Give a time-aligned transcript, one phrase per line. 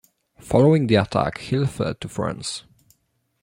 [0.39, 2.63] Following the attack Hill fled to France.